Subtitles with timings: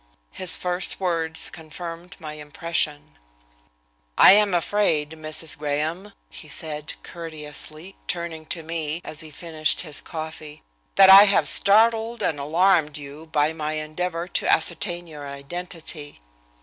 [0.31, 3.19] His first words confirmed my impression:
[4.17, 5.55] "I am afraid, Mrs.
[5.55, 10.63] Graham," he said, courteously, turning to me, as he finished his coffee,
[10.95, 16.19] "that I have startled and alarmed you by my endeavor to ascertain your identity."